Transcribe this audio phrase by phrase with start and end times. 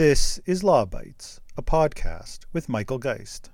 [0.00, 3.50] This is Law Bytes, a podcast with Michael Geist.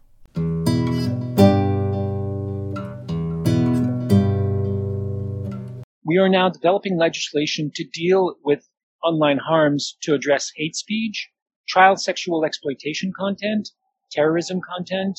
[6.04, 8.68] We are now developing legislation to deal with
[9.02, 11.29] online harms to address hate speech,
[11.66, 13.70] child sexual exploitation content,
[14.12, 15.18] terrorism content,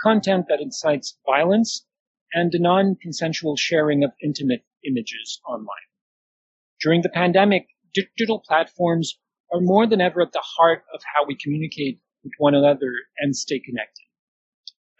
[0.00, 1.84] content that incites violence,
[2.34, 5.88] and the non-consensual sharing of intimate images online.
[6.80, 9.18] During the pandemic, digital platforms
[9.52, 13.34] are more than ever at the heart of how we communicate with one another and
[13.34, 14.04] stay connected.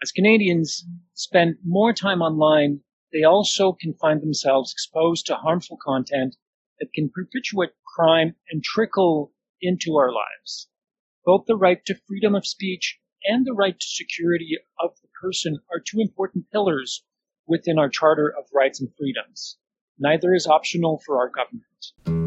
[0.01, 2.81] As Canadians spend more time online,
[3.11, 6.35] they also can find themselves exposed to harmful content
[6.79, 10.69] that can perpetuate crime and trickle into our lives.
[11.25, 15.59] Both the right to freedom of speech and the right to security of the person
[15.69, 17.03] are two important pillars
[17.45, 19.57] within our Charter of Rights and Freedoms.
[19.97, 22.18] Neither is optional for our government.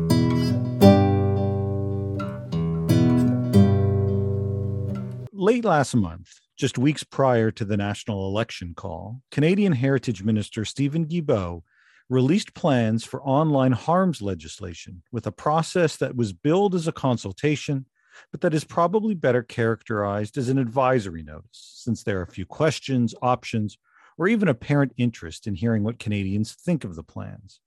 [5.43, 11.05] Late last month, just weeks prior to the national election call, Canadian Heritage Minister Steven
[11.05, 11.65] Guilbeault
[12.09, 17.87] released plans for online harms legislation with a process that was billed as a consultation,
[18.31, 23.13] but that is probably better characterized as an advisory notice, since there are few questions,
[23.21, 23.79] options,
[24.19, 27.59] or even apparent interest in hearing what Canadians think of the plans.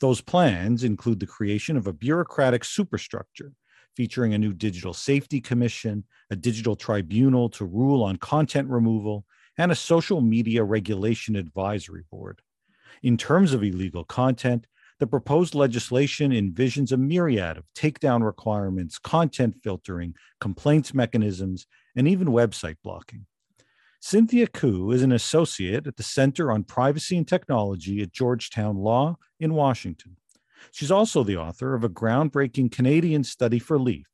[0.00, 3.52] Those plans include the creation of a bureaucratic superstructure
[3.96, 9.24] featuring a new digital safety commission, a digital tribunal to rule on content removal,
[9.58, 12.40] and a social media regulation advisory board.
[13.02, 14.66] In terms of illegal content,
[15.00, 21.66] the proposed legislation envisions a myriad of takedown requirements, content filtering, complaints mechanisms,
[21.96, 23.26] and even website blocking.
[24.02, 29.16] Cynthia Khoo is an associate at the Center on Privacy and Technology at Georgetown Law
[29.38, 30.16] in Washington.
[30.72, 34.06] She's also the author of a groundbreaking Canadian study for LEAF,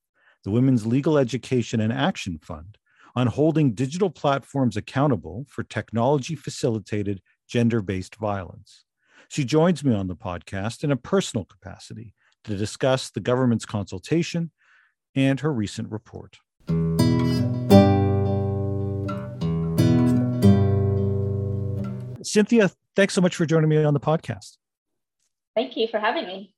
[0.44, 2.78] the Women's Legal Education and Action Fund,
[3.14, 8.84] on holding digital platforms accountable for technology facilitated gender based violence.
[9.28, 12.14] She joins me on the podcast in a personal capacity
[12.44, 14.52] to discuss the government's consultation
[15.14, 16.36] and her recent report.
[22.22, 24.58] Cynthia, thanks so much for joining me on the podcast.
[25.56, 26.52] Thank you for having me.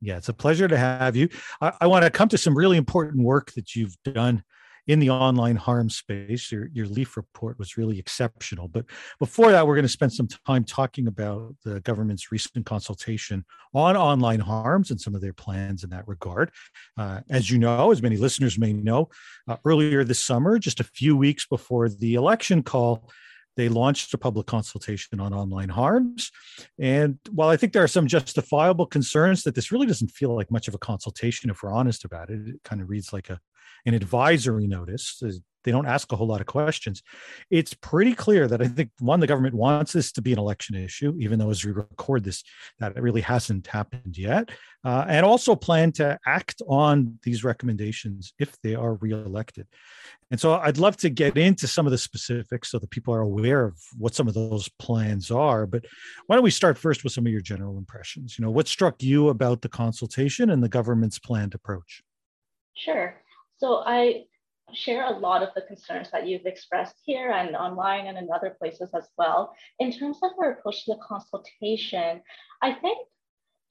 [0.00, 1.28] Yeah, it's a pleasure to have you.
[1.60, 4.44] I, I want to come to some really important work that you've done
[4.86, 6.52] in the online harm space.
[6.52, 8.68] Your, your LEAF report was really exceptional.
[8.68, 8.84] But
[9.18, 13.96] before that, we're going to spend some time talking about the government's recent consultation on
[13.96, 16.50] online harms and some of their plans in that regard.
[16.98, 19.08] Uh, as you know, as many listeners may know,
[19.48, 23.10] uh, earlier this summer, just a few weeks before the election call,
[23.56, 26.30] they launched a public consultation on online harms.
[26.78, 30.50] And while I think there are some justifiable concerns that this really doesn't feel like
[30.50, 33.40] much of a consultation, if we're honest about it, it kind of reads like a
[33.86, 35.20] an advisory notice
[35.64, 37.02] they don't ask a whole lot of questions.
[37.50, 40.76] It's pretty clear that I think one, the government wants this to be an election
[40.76, 42.44] issue, even though as we record this,
[42.78, 44.50] that really hasn't happened yet,
[44.84, 49.66] uh, and also plan to act on these recommendations if they are reelected.
[50.30, 53.20] And so I'd love to get into some of the specifics so that people are
[53.20, 55.66] aware of what some of those plans are.
[55.66, 55.84] But
[56.26, 58.38] why don't we start first with some of your general impressions?
[58.38, 62.02] You know, what struck you about the consultation and the government's planned approach?
[62.74, 63.22] Sure.
[63.58, 64.24] So I
[64.74, 68.56] share a lot of the concerns that you've expressed here and online and in other
[68.58, 69.54] places as well.
[69.78, 72.22] In terms of our approach to the consultation,
[72.62, 72.98] I think,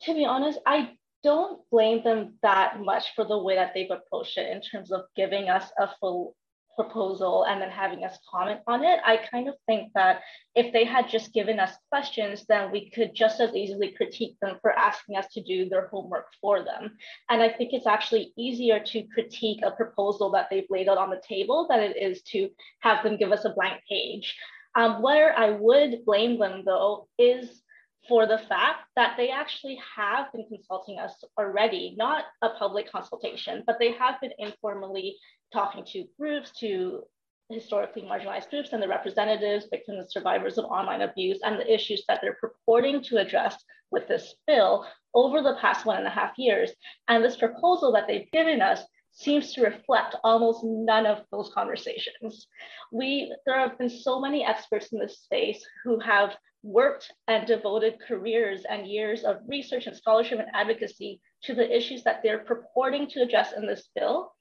[0.04, 0.92] to be honest, I
[1.24, 5.02] don't blame them that much for the way that they've approached it in terms of
[5.16, 6.36] giving us a full
[6.76, 9.00] proposal and then having us comment on it.
[9.06, 10.22] I kind of think that
[10.56, 14.58] if they had just given us questions, then we could just as easily critique them
[14.62, 16.98] for asking us to do their homework for them.
[17.30, 21.10] And I think it's actually easier to critique a proposal that they've laid out on
[21.10, 24.36] the table than it is to have them give us a blank page.
[24.76, 27.63] Um, where I would blame them though is
[28.08, 33.64] for the fact that they actually have been consulting us already, not a public consultation,
[33.66, 35.18] but they have been informally
[35.54, 37.04] talking to groups, to
[37.50, 42.04] historically marginalized groups and the representatives, victims and survivors of online abuse, and the issues
[42.08, 46.38] that they're purporting to address with this bill over the past one and a half
[46.38, 46.72] years.
[47.08, 52.48] And this proposal that they've given us seems to reflect almost none of those conversations.
[52.92, 58.00] We, there have been so many experts in this space who have worked and devoted
[58.08, 63.08] careers and years of research and scholarship and advocacy to the issues that they're purporting
[63.10, 64.32] to address in this bill.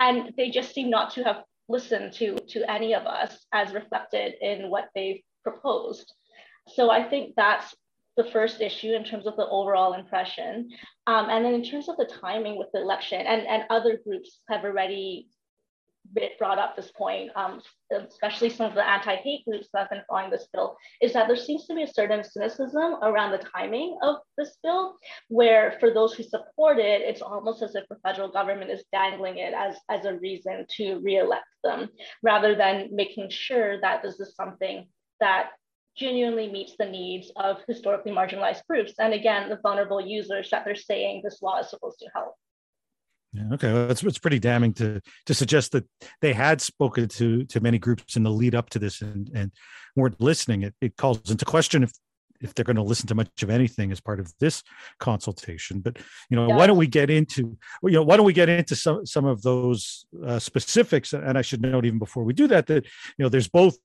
[0.00, 4.34] And they just seem not to have listened to, to any of us as reflected
[4.40, 6.12] in what they've proposed.
[6.68, 7.74] So I think that's
[8.16, 10.70] the first issue in terms of the overall impression.
[11.06, 14.40] Um, and then in terms of the timing with the election, and, and other groups
[14.48, 15.28] have already
[16.38, 17.60] brought up this point, um,
[17.92, 21.36] especially some of the anti-hate groups that have been following this bill, is that there
[21.36, 24.96] seems to be a certain cynicism around the timing of this bill,
[25.28, 29.38] where for those who support it, it's almost as if the federal government is dangling
[29.38, 31.88] it as, as a reason to re-elect them,
[32.22, 34.86] rather than making sure that this is something
[35.20, 35.50] that
[35.94, 38.94] genuinely meets the needs of historically marginalized groups.
[38.98, 42.34] And again, the vulnerable users that they're saying this law is supposed to help.
[43.32, 45.86] Yeah, okay, well, it's it's pretty damning to to suggest that
[46.20, 49.50] they had spoken to to many groups in the lead up to this and and
[49.96, 50.62] weren't listening.
[50.62, 51.92] It it calls into question if
[52.42, 54.62] if they're going to listen to much of anything as part of this
[54.98, 55.80] consultation.
[55.80, 55.98] But
[56.28, 56.56] you know, yeah.
[56.56, 59.40] why don't we get into you know why don't we get into some some of
[59.42, 61.14] those uh, specifics?
[61.14, 63.78] And I should note even before we do that that you know there's both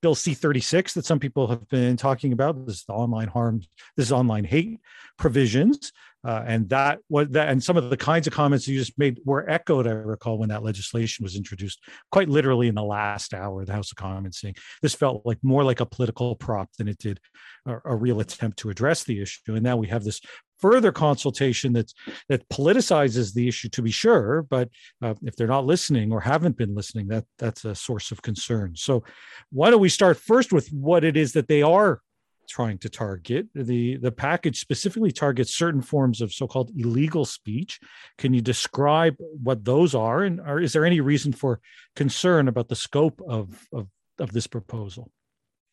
[0.00, 2.66] Bill C36 that some people have been talking about.
[2.66, 3.62] This is the online harm,
[3.96, 4.80] this is online hate
[5.16, 5.92] provisions.
[6.24, 9.20] Uh, and that was that, and some of the kinds of comments you just made
[9.24, 9.86] were echoed.
[9.86, 11.80] I recall when that legislation was introduced,
[12.10, 15.64] quite literally in the last hour, the House of Commons saying this felt like more
[15.64, 17.18] like a political prop than it did
[17.66, 19.54] a, a real attempt to address the issue.
[19.54, 20.20] And now we have this
[20.60, 21.92] further consultation that's
[22.28, 24.68] that politicizes the issue to be sure but
[25.02, 28.72] uh, if they're not listening or haven't been listening that that's a source of concern
[28.76, 29.02] so
[29.50, 32.00] why don't we start first with what it is that they are
[32.48, 33.48] trying to target.
[33.54, 37.80] The, the package specifically targets certain forms of so called illegal speech.
[38.18, 40.22] Can you describe what those are?
[40.22, 41.60] And or is there any reason for
[41.96, 45.10] concern about the scope of, of, of this proposal?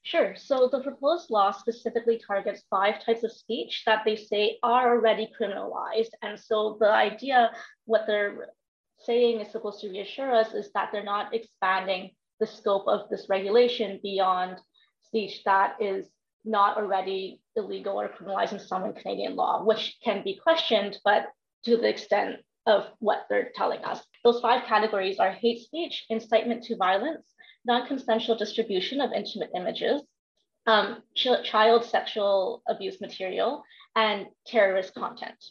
[0.03, 0.33] Sure.
[0.35, 5.29] So the proposed law specifically targets five types of speech that they say are already
[5.39, 6.11] criminalized.
[6.21, 7.51] And so the idea,
[7.85, 8.49] what they're
[8.99, 13.27] saying is supposed to reassure us is that they're not expanding the scope of this
[13.29, 14.57] regulation beyond
[15.09, 16.07] speech that is
[16.45, 21.27] not already illegal or criminalized in some in Canadian law, which can be questioned, but
[21.65, 24.03] to the extent of what they're telling us.
[24.23, 27.25] Those five categories are hate speech, incitement to violence,
[27.65, 30.01] non-consensual distribution of intimate images,
[30.67, 33.63] um, ch child sexual abuse material,
[33.95, 35.43] and terrorist content.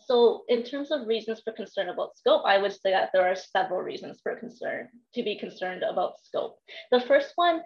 [0.00, 3.36] So in terms of reasons for concern about scope, I would say that there are
[3.36, 6.58] several reasons for concern to be concerned about scope.
[6.90, 7.62] The first one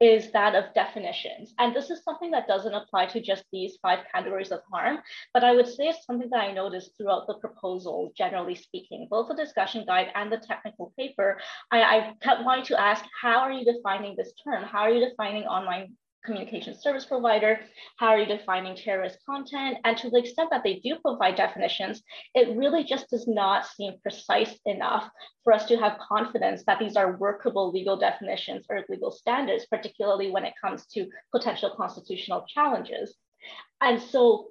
[0.00, 1.54] is that of definitions.
[1.58, 4.98] And this is something that doesn't apply to just these five categories of harm,
[5.32, 9.28] but I would say it's something that I noticed throughout the proposal, generally speaking, both
[9.28, 11.38] the discussion guide and the technical paper.
[11.70, 14.64] I, I kept wanting to ask, how are you defining this term?
[14.64, 15.94] How are you defining online
[16.26, 17.60] communication service provider?
[17.98, 19.78] How are you defining terrorist content?
[19.84, 22.02] And to the extent that they do provide definitions,
[22.34, 25.08] it really just does not seem precise enough
[25.44, 30.30] for us to have confidence that these are workable legal definitions or legal standards, particularly
[30.30, 33.14] when it comes to potential constitutional challenges.
[33.80, 34.48] And so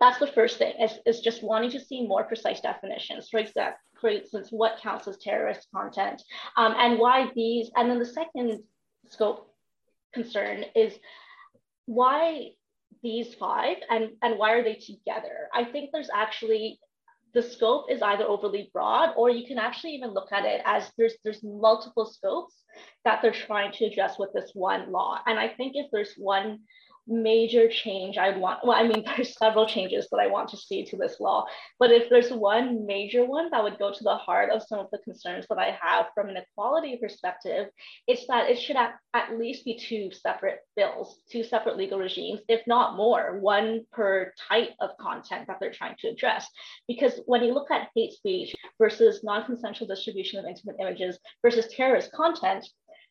[0.00, 3.28] that's the first thing is, is just wanting to see more precise definitions.
[3.30, 6.22] For example, for instance, what counts as terrorist content
[6.56, 8.62] um, and why these, and then the second
[9.08, 9.53] scope
[10.14, 10.94] concern is
[11.86, 12.50] why
[13.02, 15.48] these five and, and why are they together?
[15.52, 16.78] I think there's actually
[17.34, 20.90] the scope is either overly broad or you can actually even look at it as
[20.96, 22.54] there's there's multiple scopes
[23.04, 25.18] that they're trying to address with this one law.
[25.26, 26.60] And I think if there's one
[27.06, 30.84] major change I'd want, well, I mean, there's several changes that I want to see
[30.86, 31.46] to this law,
[31.78, 34.86] but if there's one major one that would go to the heart of some of
[34.90, 37.68] the concerns that I have from an equality perspective,
[38.06, 42.40] it's that it should at, at least be two separate bills, two separate legal regimes,
[42.48, 46.46] if not more, one per type of content that they're trying to address.
[46.88, 52.12] Because when you look at hate speech versus non-consensual distribution of intimate images versus terrorist
[52.12, 52.66] content,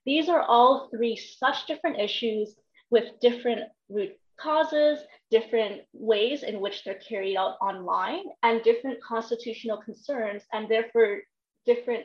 [0.05, 2.55] these are all three such different issues
[2.93, 4.99] with different root causes,
[5.31, 11.21] different ways in which they're carried out online, and different constitutional concerns, and therefore
[11.65, 12.03] different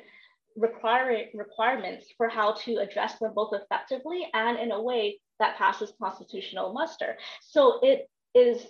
[0.57, 5.93] require, requirements for how to address them both effectively and in a way that passes
[6.03, 7.19] constitutional muster.
[7.43, 8.67] So it is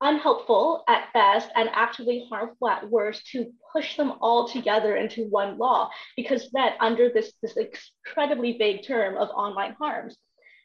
[0.00, 5.56] unhelpful at best and actively harmful at worst to push them all together into one
[5.56, 10.16] law because then under this, this incredibly vague term of online harms,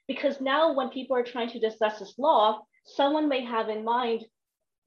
[0.08, 4.26] because now when people are trying to discuss this law, someone may have in mind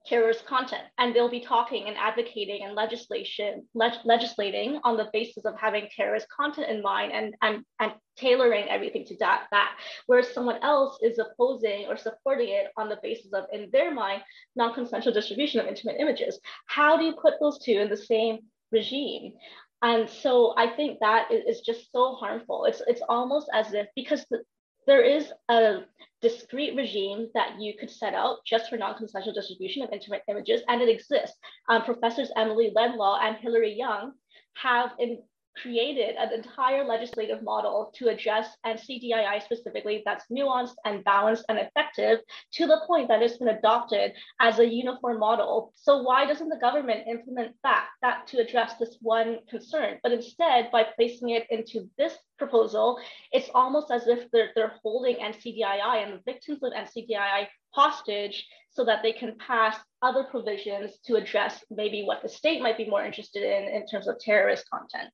[0.06, 5.44] terrorist content and they'll be talking and advocating and legislation leg- legislating on the basis
[5.44, 9.76] of having terrorist content in mind and, and, and tailoring everything to that, that.
[10.06, 14.22] Whereas someone else is opposing or supporting it on the basis of in their mind
[14.56, 16.40] non-consensual distribution of intimate images.
[16.66, 18.38] How do you put those two in the same
[18.72, 19.34] regime?
[19.82, 22.66] And so I think that is just so harmful.
[22.66, 24.42] It's it's almost as if because the,
[24.86, 25.80] there is a
[26.20, 30.82] discrete regime that you could set out just for non-consensual distribution of intimate images, and
[30.82, 31.36] it exists.
[31.68, 34.12] Um, professors Emily Laidlaw and Hilary Young
[34.54, 35.22] have in
[35.56, 42.20] created an entire legislative model to address NCDII specifically that's nuanced and balanced and effective
[42.52, 45.72] to the point that it's been adopted as a uniform model.
[45.74, 49.98] So why doesn't the government implement that, that to address this one concern?
[50.02, 52.98] But instead, by placing it into this proposal,
[53.32, 58.84] it's almost as if they're, they're holding NCDII and the victims of NCDII hostage so
[58.84, 63.04] that they can pass other provisions to address maybe what the state might be more
[63.04, 65.12] interested in in terms of terrorist content.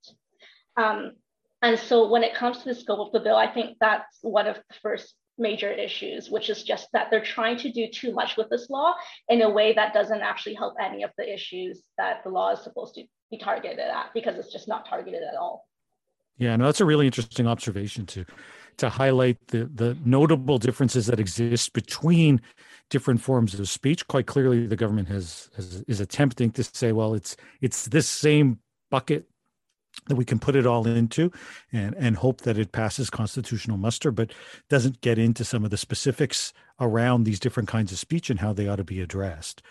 [0.76, 1.12] Um,
[1.62, 4.46] and so when it comes to the scope of the bill, I think that's one
[4.46, 8.36] of the first major issues, which is just that they're trying to do too much
[8.36, 8.94] with this law
[9.28, 12.60] in a way that doesn't actually help any of the issues that the law is
[12.60, 15.66] supposed to be targeted at because it's just not targeted at all.
[16.38, 18.24] Yeah, no, that's a really interesting observation to
[18.76, 22.42] to highlight the the notable differences that exist between
[22.90, 24.06] different forms of speech.
[24.06, 28.58] Quite clearly, the government has, has is attempting to say, well, it's it's this same
[28.90, 29.26] bucket
[30.06, 31.32] that we can put it all into
[31.72, 34.32] and and hope that it passes constitutional muster but
[34.68, 38.52] doesn't get into some of the specifics around these different kinds of speech and how
[38.52, 39.62] they ought to be addressed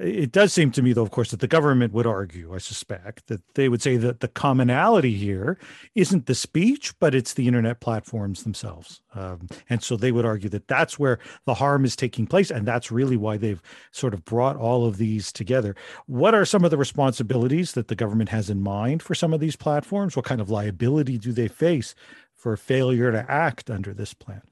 [0.00, 3.28] it does seem to me, though, of course, that the government would argue, I suspect,
[3.28, 5.58] that they would say that the commonality here
[5.94, 9.02] isn't the speech, but it's the internet platforms themselves.
[9.14, 12.50] Um, and so they would argue that that's where the harm is taking place.
[12.50, 15.76] And that's really why they've sort of brought all of these together.
[16.06, 19.40] What are some of the responsibilities that the government has in mind for some of
[19.40, 20.16] these platforms?
[20.16, 21.94] What kind of liability do they face
[22.34, 24.42] for failure to act under this plan?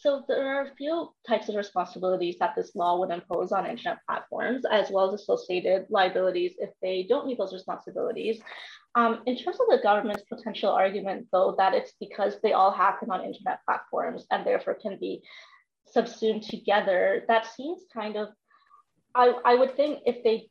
[0.00, 3.98] So there are a few types of responsibilities that this law would impose on internet
[4.06, 8.40] platforms, as well as associated liabilities if they don't meet those responsibilities.
[8.94, 13.10] Um, in terms of the government's potential argument, though, that it's because they all happen
[13.10, 15.22] on internet platforms and therefore can be
[15.88, 18.28] subsumed together, that seems kind of,
[19.16, 20.48] I, I would think if they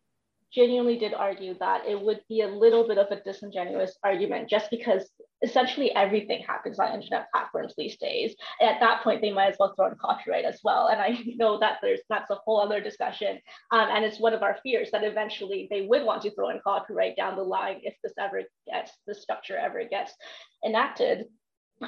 [0.52, 4.70] genuinely did argue that it would be a little bit of a disingenuous argument just
[4.72, 5.10] because
[5.44, 8.36] essentially everything happens on internet platforms these days.
[8.62, 10.88] At that point, they might as well throw in copyright as well.
[10.88, 13.40] And I know that there's that's a whole other discussion.
[13.72, 16.60] Um, and it's one of our fears that eventually they would want to throw in
[16.64, 20.14] copyright down the line if this ever gets, the structure ever gets
[20.66, 21.26] enacted.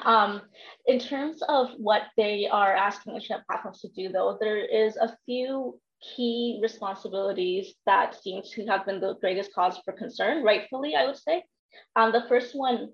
[0.04, 0.42] Um,
[0.86, 5.16] in terms of what they are asking internet platforms to do, though, there is a
[5.26, 5.80] few
[6.16, 11.18] key responsibilities that seem to have been the greatest cause for concern, rightfully, I would
[11.18, 11.44] say.
[11.96, 12.90] Um, the first one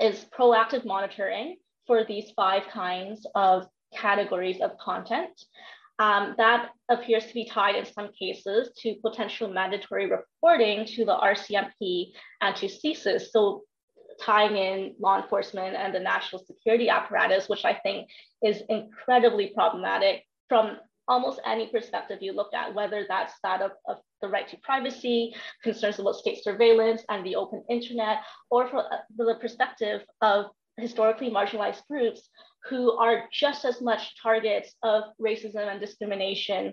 [0.00, 5.30] is proactive monitoring for these five kinds of categories of content.
[5.98, 11.16] Um, that appears to be tied in some cases to potential mandatory reporting to the
[11.16, 12.12] RCMP
[12.42, 13.30] and to CSIS.
[13.30, 13.62] So
[14.20, 18.08] tying in law enforcement and the national security apparatus, which I think
[18.44, 23.98] is incredibly problematic from almost any perspective you look at, whether that's that of, of,
[24.22, 28.18] the right to privacy, concerns about state surveillance and the open internet,
[28.50, 30.46] or from uh, the perspective of
[30.76, 32.28] historically marginalized groups
[32.68, 36.72] who are just as much targets of racism and discrimination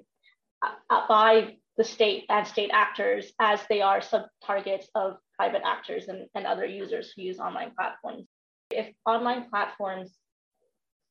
[0.61, 5.61] uh, uh, by the state and state actors as they are sub targets of private
[5.65, 8.27] actors and, and other users who use online platforms.
[8.69, 10.15] If online platforms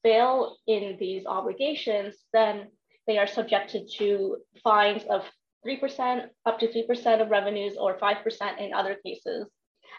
[0.02, 2.68] fail in these obligations, then
[3.06, 5.24] they are subjected to fines of
[5.66, 9.46] 3%, up to 3% of revenues, or 5% in other cases.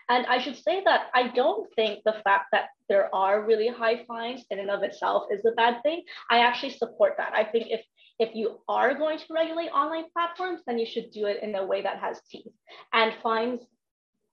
[0.09, 4.03] And I should say that I don't think the fact that there are really high
[4.05, 6.03] fines in and of itself is a bad thing.
[6.29, 7.33] I actually support that.
[7.33, 7.81] I think if
[8.19, 11.65] if you are going to regulate online platforms, then you should do it in a
[11.65, 12.53] way that has teeth.
[12.93, 13.61] And fines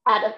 [0.07, 0.35] at a,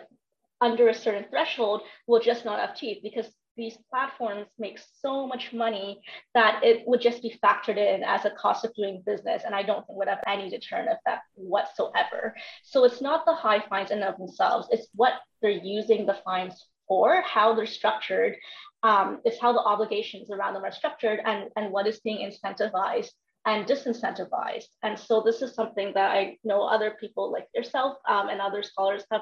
[0.61, 5.53] under a certain threshold will just not have teeth because these platforms make so much
[5.53, 6.01] money
[6.33, 9.43] that it would just be factored in as a cost of doing business.
[9.45, 12.35] And I don't think would have any deterrent effect whatsoever.
[12.63, 16.17] So it's not the high fines in and of themselves, it's what they're using the
[16.25, 18.35] fines for, how they're structured,
[18.83, 23.11] um, it's how the obligations around them are structured and, and what is being incentivized
[23.45, 24.67] and disincentivized.
[24.83, 28.63] And so this is something that I know other people like yourself um, and other
[28.63, 29.21] scholars have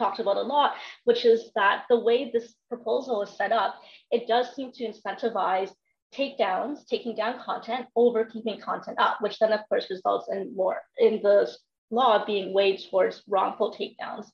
[0.00, 0.72] talked about a lot,
[1.04, 3.76] which is that the way this proposal is set up,
[4.10, 5.70] it does seem to incentivize
[6.12, 10.78] takedowns, taking down content over keeping content up, which then of course results in more
[10.98, 11.48] in the
[11.90, 14.26] law being weighed towards wrongful takedowns.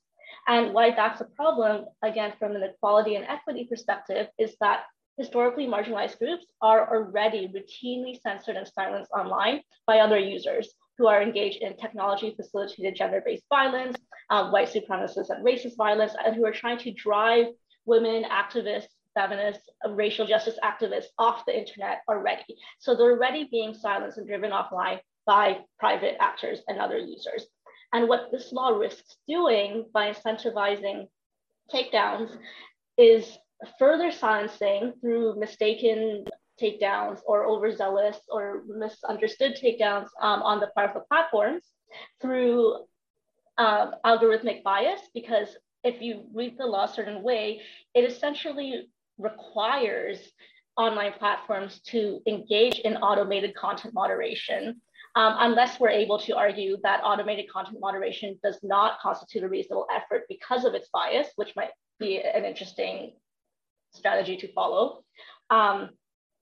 [0.48, 4.84] And why that's a problem, again, from an equality and equity perspective, is that
[5.18, 11.22] historically marginalized groups are already routinely censored and silenced online by other users who are
[11.22, 13.96] engaged in technology facilitated gender-based violence,
[14.30, 17.46] uh, white supremacist and racist violence, and who are trying to drive
[17.84, 22.56] women activists, feminists, uh, racial justice activists off the internet already.
[22.78, 27.46] So they're already being silenced and driven offline by private actors and other users.
[27.92, 31.08] And what this law risks doing by incentivizing
[31.72, 32.36] takedowns
[32.98, 33.38] is
[33.78, 36.24] further silencing through mistaken
[36.60, 41.64] takedowns or overzealous or misunderstood takedowns um, on the part of the platforms
[42.20, 42.76] through
[43.58, 47.60] um, algorithmic bias because if you read the law a certain way,
[47.94, 50.18] it essentially requires
[50.76, 54.80] online platforms to engage in automated content moderation
[55.16, 59.86] um, unless we're able to argue that automated content moderation does not constitute a reasonable
[59.90, 63.14] effort because of its bias, which might be an interesting
[63.94, 65.02] strategy to follow.
[65.48, 65.90] Um,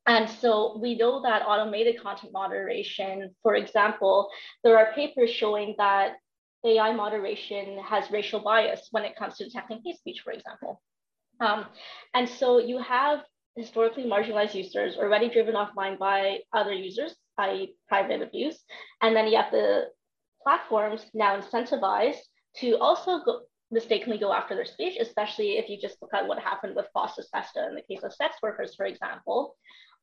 [0.07, 4.29] and so we know that automated content moderation, for example,
[4.63, 6.17] there are papers showing that
[6.65, 10.81] AI moderation has racial bias when it comes to detecting hate speech, for example.
[11.41, 11.67] Um,
[12.15, 13.21] and so you have
[13.57, 17.75] historically marginalized users already driven offline by other users, i.e.
[17.89, 18.59] private abuse.
[19.01, 19.85] And then you have the
[20.43, 22.21] platforms now incentivized
[22.59, 26.39] to also go, mistakenly go after their speech, especially if you just look at what
[26.39, 29.57] happened with FOSTA SESTA in the case of sex workers, for example.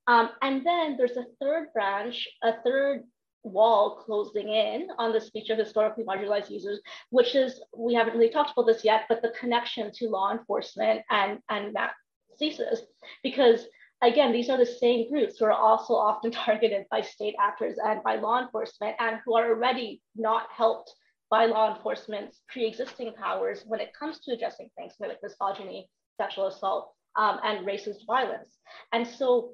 [0.08, 3.03] Um, and then there's a third branch, a third
[3.43, 6.79] wall closing in on the speech of historically marginalized users,
[7.10, 11.01] which is, we haven't really talked about this yet, but the connection to law enforcement
[11.10, 11.91] and, and that
[12.39, 12.79] CSIS.
[13.24, 13.65] Because
[14.01, 18.03] again, these are the same groups who are also often targeted by state actors and
[18.03, 20.93] by law enforcement and who are already not helped
[21.29, 26.91] by law enforcement's pre-existing powers when it comes to addressing things like misogyny, sexual assault,
[27.15, 28.58] um, and racist violence.
[28.91, 29.51] And so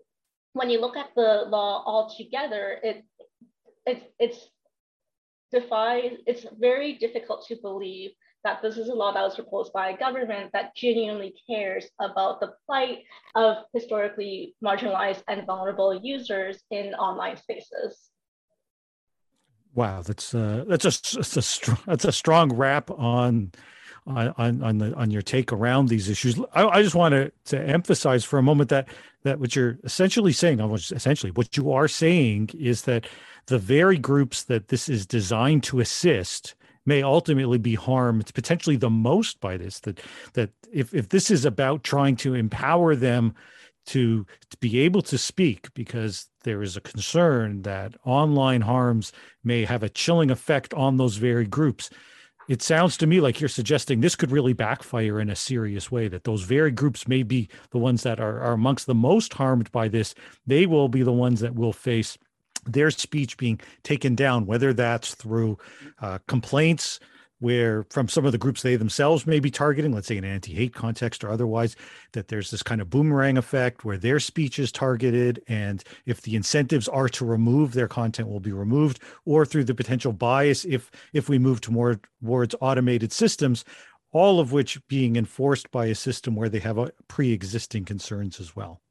[0.58, 3.06] when you look at the law altogether, it
[3.86, 4.50] it's it's
[5.52, 8.12] defies it's very difficult to believe
[8.44, 12.40] that this is a law that was proposed by a government that genuinely cares about
[12.40, 13.00] the plight
[13.36, 18.10] of historically marginalized and vulnerable users in online spaces.
[19.74, 23.52] Wow, that's uh, that's a that's a strong that's a strong wrap on
[24.08, 26.40] on on the on your take around these issues.
[26.54, 28.88] I, I just want to to emphasize for a moment that
[29.24, 33.08] that what you're essentially saying, essentially what you are saying is that
[33.48, 36.56] the very groups that this is designed to assist
[36.86, 40.00] may ultimately be harmed potentially the most by this that
[40.34, 43.34] that if, if this is about trying to empower them
[43.88, 49.64] to, to be able to speak because there is a concern that online harms may
[49.64, 51.90] have a chilling effect on those very groups
[52.48, 56.08] it sounds to me like you're suggesting this could really backfire in a serious way
[56.08, 59.72] that those very groups may be the ones that are, are amongst the most harmed
[59.72, 60.16] by this.
[60.46, 62.18] They will be the ones that will face
[62.66, 65.58] their speech being taken down whether that's through
[66.02, 67.00] uh, complaints
[67.40, 70.32] where from some of the groups they themselves may be targeting, let's say in an
[70.32, 71.76] anti-hate context or otherwise,
[72.14, 76.36] that there's this kind of boomerang effect where their speech is targeted, and if the
[76.36, 80.90] incentives are to remove their content will be removed, or through the potential bias if
[81.14, 83.64] if we move to more towards automated systems,
[84.12, 88.82] all of which being enforced by a system where they have pre-existing concerns as well.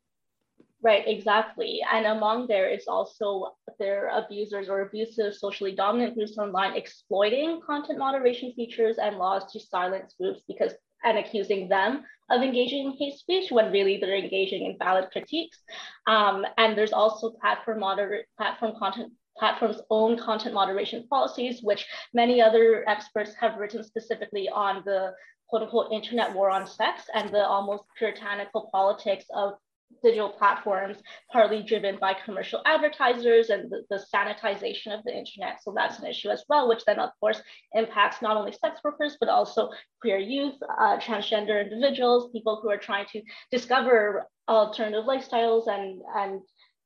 [0.86, 1.80] Right, exactly.
[1.92, 7.98] And among there is also their abusers or abusive socially dominant groups online exploiting content
[7.98, 13.18] moderation features and laws to silence groups because and accusing them of engaging in hate
[13.18, 15.58] speech when really they're engaging in valid critiques.
[16.06, 22.40] Um, and there's also platform moder- platform content platforms own content moderation policies, which many
[22.40, 25.12] other experts have written specifically on the
[25.48, 29.54] quote unquote internet war on sex and the almost puritanical politics of
[30.02, 30.98] digital platforms,
[31.32, 35.62] partly driven by commercial advertisers and the, the, sanitization of the internet.
[35.62, 37.40] So that's an issue as well, which then of course
[37.72, 39.70] impacts not only sex workers, but also
[40.00, 46.40] queer youth, uh, transgender individuals, people who are trying to discover alternative lifestyles and, and,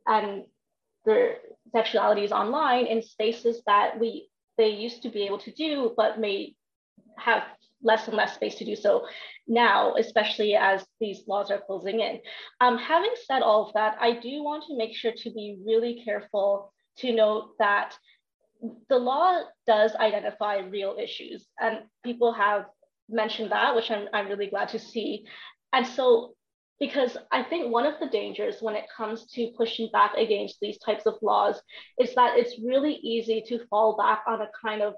[0.07, 0.45] and
[1.05, 1.37] their
[1.75, 4.29] sexualities online in spaces that we
[4.61, 6.55] they used to be able to do, but may
[7.17, 7.43] have
[7.83, 9.07] less and less space to do so
[9.47, 12.21] now, especially as these laws are closing in.
[12.61, 16.03] Um, having said all of that, I do want to make sure to be really
[16.05, 17.97] careful to note that
[18.89, 22.67] the law does identify real issues, and people have
[23.09, 25.25] mentioned that, which I'm, I'm really glad to see.
[25.73, 26.35] And so,
[26.79, 30.79] because I think one of the dangers when it comes to pushing back against these
[30.79, 31.61] types of laws
[31.99, 34.95] is that it's really easy to fall back on a kind of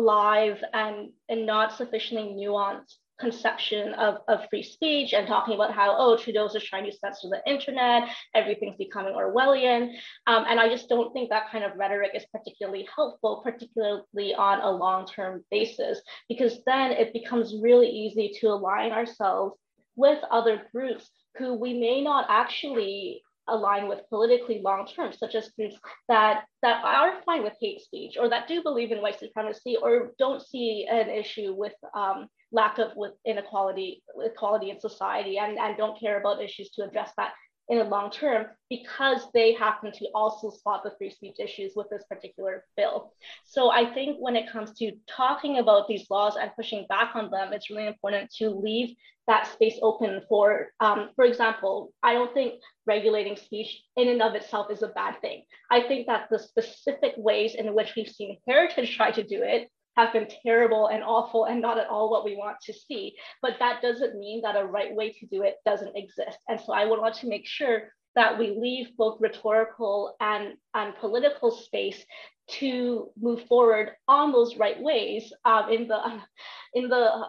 [0.00, 5.94] live and, and not sufficiently nuanced conception of, of free speech and talking about how,
[5.96, 9.92] oh, Trudeau's just trying to censor the internet, everything's becoming Orwellian.
[10.26, 14.60] Um, and I just don't think that kind of rhetoric is particularly helpful, particularly on
[14.60, 19.54] a long-term basis, because then it becomes really easy to align ourselves
[19.96, 25.50] with other groups who we may not actually align with politically long term, such as
[25.50, 25.76] groups
[26.08, 30.12] that, that are fine with hate speech or that do believe in white supremacy or
[30.18, 35.76] don't see an issue with um, lack of with inequality, equality in society and, and
[35.76, 37.32] don't care about issues to address that
[37.70, 41.88] in the long term because they happen to also spot the free speech issues with
[41.88, 43.14] this particular bill.
[43.44, 47.30] So I think when it comes to talking about these laws and pushing back on
[47.30, 48.96] them, it's really important to leave
[49.28, 52.54] that space open for, um, for example, I don't think
[52.86, 55.44] regulating speech in and of itself is a bad thing.
[55.70, 59.70] I think that the specific ways in which we've seen heritage try to do it
[60.04, 63.14] have been terrible and awful and not at all what we want to see.
[63.42, 66.38] But that doesn't mean that a right way to do it doesn't exist.
[66.48, 70.96] And so I would want to make sure that we leave both rhetorical and, and
[70.96, 72.04] political space
[72.48, 76.20] to move forward on those right ways um, in the
[76.74, 77.26] in the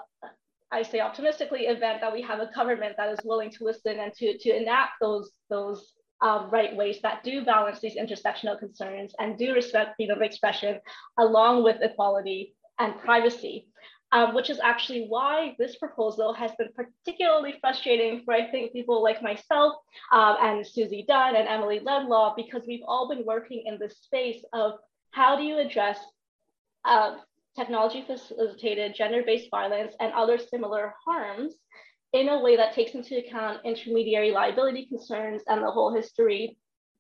[0.74, 4.14] I say optimistically event that we have a government that is willing to listen and
[4.14, 9.38] to, to enact those those um, right ways that do balance these intersectional concerns and
[9.38, 10.80] do respect freedom of expression
[11.20, 13.68] along with equality and privacy,
[14.12, 19.04] um, which is actually why this proposal has been particularly frustrating for, I think, people
[19.04, 19.76] like myself
[20.12, 24.44] um, and Suzie Dunn and Emily Laidlaw, because we've all been working in this space
[24.52, 24.74] of
[25.12, 26.00] how do you address
[26.84, 27.18] uh,
[27.56, 31.54] technology facilitated gender-based violence and other similar harms
[32.14, 36.58] in a way that takes into account intermediary liability concerns and the whole history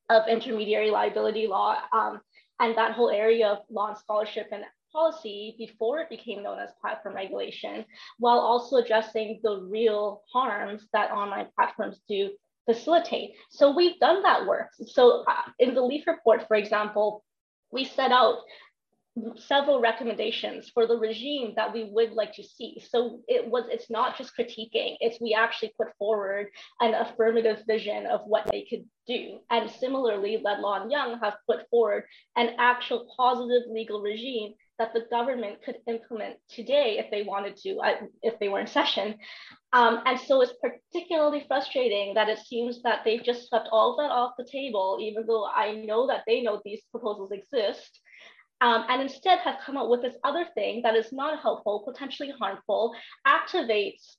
[0.09, 2.19] of intermediary liability law um,
[2.59, 6.69] and that whole area of law and scholarship and policy before it became known as
[6.81, 7.85] platform regulation,
[8.19, 12.31] while also addressing the real harms that online platforms do
[12.65, 13.31] facilitate.
[13.49, 14.69] So we've done that work.
[14.85, 17.23] So uh, in the LEAF report, for example,
[17.71, 18.39] we set out
[19.35, 22.81] several recommendations for the regime that we would like to see.
[22.89, 26.47] So it was it's not just critiquing, it's we actually put forward
[26.79, 29.39] an affirmative vision of what they could do.
[29.49, 32.05] And similarly, Laidlaw and Young have put forward
[32.37, 37.79] an actual positive legal regime that the government could implement today if they wanted to,
[38.23, 39.15] if they were in session.
[39.73, 43.97] Um, and so it's particularly frustrating that it seems that they've just swept all of
[43.97, 47.99] that off the table, even though I know that they know these proposals exist
[48.61, 52.31] um, and instead have come up with this other thing that is not helpful, potentially
[52.39, 52.93] harmful,
[53.27, 54.15] activates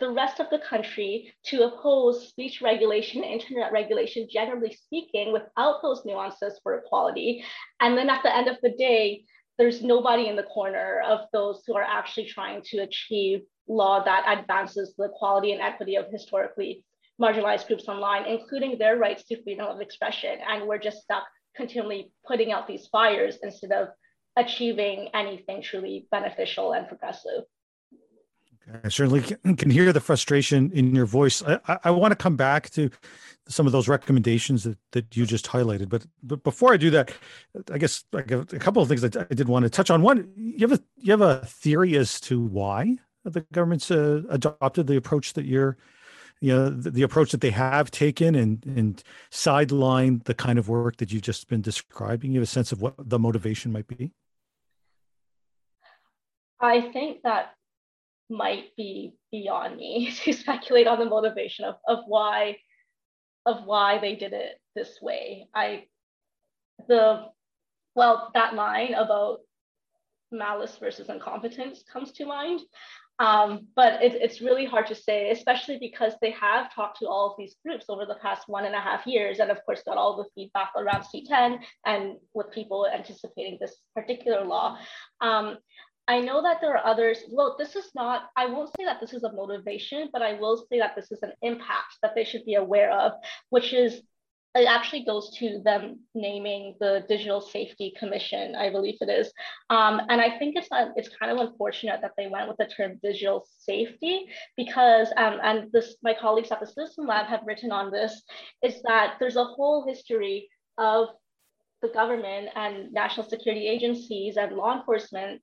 [0.00, 6.04] the rest of the country to oppose speech regulation, internet regulation, generally speaking, without those
[6.04, 7.44] nuances for equality.
[7.80, 9.24] And then at the end of the day,
[9.58, 14.38] there's nobody in the corner of those who are actually trying to achieve law that
[14.38, 16.84] advances the equality and equity of historically
[17.20, 20.38] marginalized groups online, including their rights to freedom of expression.
[20.48, 21.24] And we're just stuck
[21.56, 23.88] continually putting out these fires instead of
[24.36, 27.44] achieving anything truly beneficial and progressive.
[28.82, 29.22] I certainly
[29.56, 31.42] can hear the frustration in your voice.
[31.42, 32.90] I, I, want to come back to
[33.46, 37.12] some of those recommendations that, that you just highlighted, but but before I do that,
[37.70, 40.02] I guess a, couple of things that I did want to touch on.
[40.02, 44.86] One, you have a you have a theory as to why the government's uh, adopted
[44.86, 45.76] the approach that you're
[46.40, 50.68] you know the, the, approach that they have taken and and sideline the kind of
[50.68, 53.86] work that you've just been describing you have a sense of what the motivation might
[53.86, 54.12] be
[56.60, 57.54] i think that
[58.36, 62.56] might be beyond me to speculate on the motivation of, of why
[63.46, 65.84] of why they did it this way i
[66.88, 67.24] the
[67.94, 69.38] well that line about
[70.32, 72.60] malice versus incompetence comes to mind
[73.20, 77.30] um, but it, it's really hard to say, especially because they have talked to all
[77.30, 79.96] of these groups over the past one and a half years, and of course got
[79.96, 84.78] all the feedback around C10 and with people anticipating this particular law.
[85.20, 85.58] Um,
[86.06, 87.18] I know that there are others.
[87.30, 90.66] Well, this is not, I won't say that this is a motivation, but I will
[90.70, 93.12] say that this is an impact that they should be aware of,
[93.48, 94.02] which is
[94.56, 99.32] it actually goes to them naming the Digital Safety Commission, I believe it is.
[99.68, 102.66] Um, and I think it's not, it's kind of unfortunate that they went with the
[102.66, 107.72] term digital safety because, um, and this my colleagues at the Citizen Lab have written
[107.72, 108.22] on this,
[108.62, 111.08] is that there's a whole history of
[111.82, 115.42] the government and national security agencies and law enforcement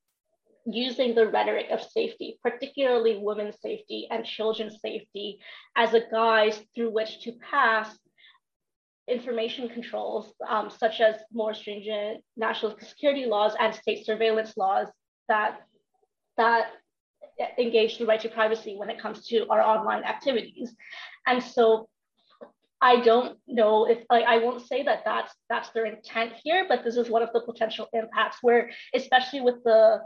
[0.65, 5.39] using the rhetoric of safety, particularly women's safety and children's safety,
[5.75, 7.97] as a guise through which to pass
[9.07, 14.87] information controls, um, such as more stringent national security laws and state surveillance laws
[15.27, 15.61] that,
[16.37, 16.67] that
[17.57, 20.75] engage the right to privacy when it comes to our online activities.
[21.25, 21.89] And so
[22.83, 26.97] I don't know if I won't say that that's that's their intent here, but this
[26.97, 30.01] is one of the potential impacts where, especially with the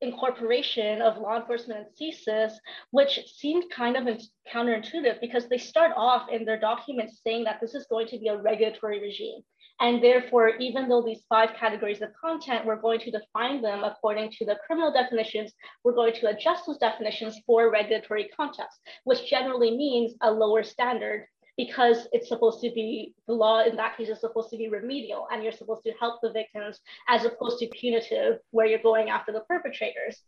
[0.00, 2.52] incorporation of law enforcement and CSIS,
[2.90, 4.20] which seemed kind of
[4.52, 8.28] counterintuitive because they start off in their documents saying that this is going to be
[8.28, 9.40] a regulatory regime.
[9.80, 14.32] And therefore, even though these five categories of content, we're going to define them according
[14.32, 15.52] to the criminal definitions,
[15.84, 21.26] we're going to adjust those definitions for regulatory context, which generally means a lower standard
[21.58, 25.26] because it's supposed to be the law in that case is supposed to be remedial
[25.30, 29.32] and you're supposed to help the victims as opposed to punitive where you're going after
[29.32, 30.22] the perpetrators.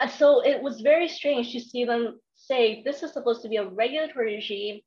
[0.00, 3.58] And so it was very strange to see them say this is supposed to be
[3.58, 4.80] a regulatory regime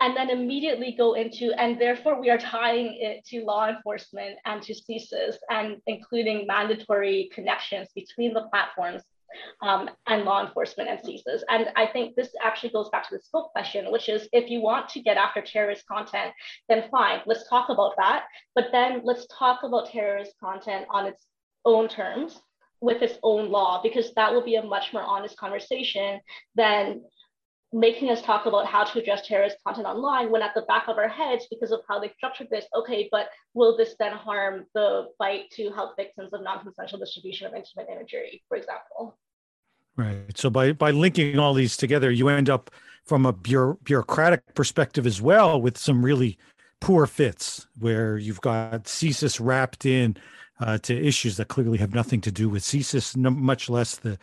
[0.00, 4.62] and then immediately go into, and therefore we are tying it to law enforcement and
[4.62, 9.02] to CSIS and including mandatory connections between the platforms
[9.62, 11.42] um, and law enforcement and CSIS.
[11.48, 14.60] And I think this actually goes back to the scope question, which is if you
[14.60, 16.32] want to get after terrorist content,
[16.68, 18.24] then fine, let's talk about that.
[18.54, 21.26] But then let's talk about terrorist content on its
[21.64, 22.40] own terms
[22.80, 26.20] with its own law, because that will be a much more honest conversation
[26.54, 27.02] than
[27.72, 30.98] making us talk about how to address terrorist content online when at the back of
[30.98, 35.06] our heads because of how they structured this okay but will this then harm the
[35.18, 39.16] fight to help victims of non-consensual distribution of intimate imagery for example?
[39.96, 40.36] Right.
[40.36, 42.70] So by by linking all these together you end up
[43.04, 46.38] from a bureaucratic perspective as well with some really
[46.80, 50.16] poor fits where you've got CSIS wrapped in
[50.60, 54.18] uh, to issues that clearly have nothing to do with CSIS, much less the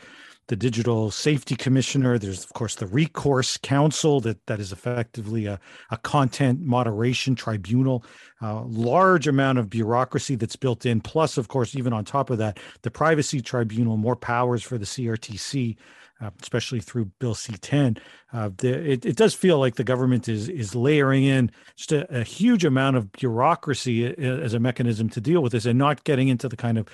[0.47, 2.17] the Digital Safety Commissioner.
[2.17, 5.59] There's, of course, the Recourse Council that, that is effectively a,
[5.91, 8.03] a content moderation tribunal.
[8.41, 11.01] Uh, large amount of bureaucracy that's built in.
[11.01, 14.85] Plus, of course, even on top of that, the Privacy Tribunal, more powers for the
[14.85, 15.75] CRTC.
[16.19, 17.99] Uh, especially through Bill C10,
[18.33, 22.21] uh, the, it, it, does feel like the government is is layering in just a,
[22.21, 26.03] a, huge amount of bureaucracy uh, as a mechanism to deal with this, and not
[26.05, 26.87] getting into the kind of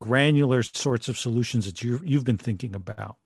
[0.00, 3.16] granular sorts of solutions that you you've been thinking about.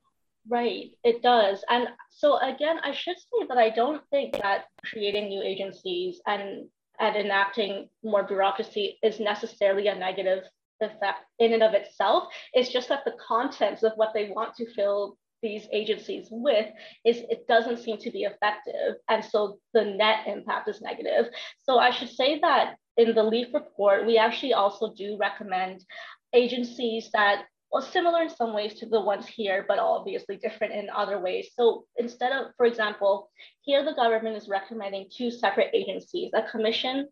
[0.48, 1.62] Right, it does.
[1.68, 6.66] And so again, I should say that I don't think that creating new agencies and
[6.98, 10.44] and enacting more bureaucracy is necessarily a negative
[10.80, 12.24] effect in and of itself.
[12.52, 16.66] It's just that the contents of what they want to fill these agencies with
[17.04, 18.96] is it doesn't seem to be effective.
[19.08, 21.26] And so the net impact is negative.
[21.64, 25.84] So I should say that in the LEAF report, we actually also do recommend
[26.32, 30.90] agencies that well, similar in some ways to the ones here, but obviously different in
[30.94, 31.48] other ways.
[31.54, 33.30] So instead of, for example,
[33.62, 37.08] here the government is recommending two separate agencies, a commission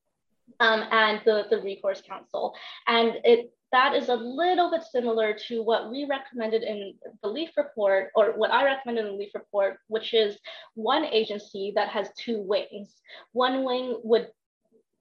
[0.61, 2.55] um, and the, the recourse council.
[2.87, 7.51] And it that is a little bit similar to what we recommended in the LEAF
[7.57, 10.37] report, or what I recommended in the LEAF report, which is
[10.75, 12.95] one agency that has two wings.
[13.33, 14.29] One wing would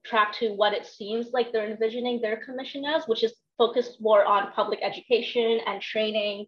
[0.04, 4.24] track to what it seems like they're envisioning their commission as, which is focused more
[4.24, 6.46] on public education and training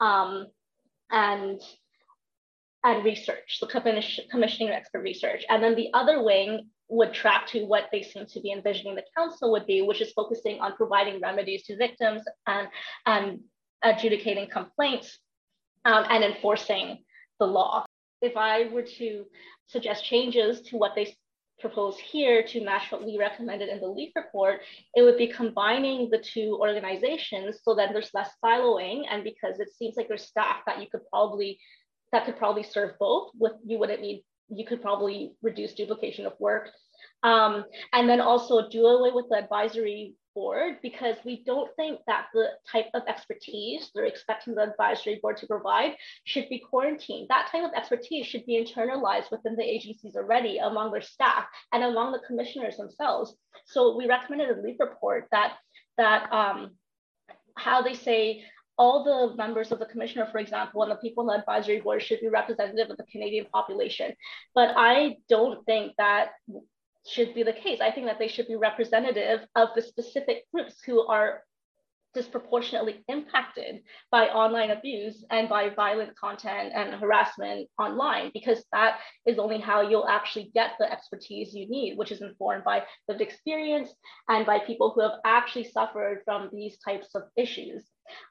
[0.00, 0.46] um,
[1.10, 1.60] and
[2.84, 5.42] and research, the commission, commissioning expert research.
[5.48, 9.04] And then the other wing would track to what they seem to be envisioning the
[9.16, 12.68] council would be, which is focusing on providing remedies to victims and,
[13.06, 13.40] and
[13.82, 15.18] adjudicating complaints
[15.84, 16.98] um, and enforcing
[17.40, 17.84] the law.
[18.20, 19.24] If I were to
[19.66, 21.14] suggest changes to what they
[21.60, 24.60] propose here to match what we recommended in the LEAF report,
[24.94, 29.68] it would be combining the two organizations so that there's less siloing and because it
[29.74, 31.58] seems like there's staff that you could probably
[32.12, 36.32] that could probably serve both with you wouldn't need you could probably reduce duplication of
[36.38, 36.70] work
[37.22, 42.26] um, and then also do away with the advisory board because we don't think that
[42.34, 47.28] the type of expertise they're expecting the advisory board to provide should be quarantined.
[47.28, 51.84] That type of expertise should be internalized within the agencies already among their staff and
[51.84, 53.34] among the commissioners themselves.
[53.66, 55.54] So we recommended a LEAF report that
[55.96, 56.72] that um,
[57.56, 58.44] how they say
[58.76, 62.02] all the members of the commissioner, for example, and the people in the advisory board
[62.02, 64.12] should be representative of the Canadian population.
[64.54, 66.30] But I don't think that
[67.06, 67.80] should be the case.
[67.80, 71.42] I think that they should be representative of the specific groups who are
[72.14, 79.38] disproportionately impacted by online abuse and by violent content and harassment online, because that is
[79.38, 83.92] only how you'll actually get the expertise you need, which is informed by lived experience
[84.28, 87.84] and by people who have actually suffered from these types of issues.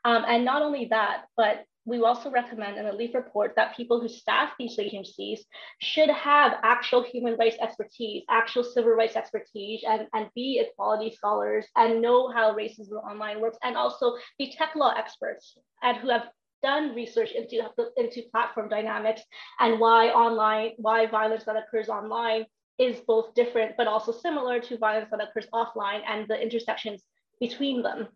[0.06, 4.00] Um, and not only that, but we also recommend in the LEAF report that people
[4.00, 5.46] who staff these agencies
[5.82, 11.66] should have actual human rights expertise, actual civil rights expertise, and, and be equality scholars
[11.76, 16.30] and know how racism online works, and also be tech law experts and who have
[16.62, 17.62] done research into,
[17.98, 19.22] into platform dynamics
[19.60, 22.46] and why online, why violence that occurs online
[22.80, 27.04] is both different but also similar to violence that occurs offline and the intersections
[27.42, 28.08] between them.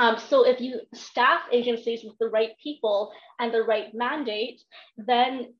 [0.00, 4.62] Um, so if you staff agencies with the right people and the right mandate,
[4.96, 5.52] then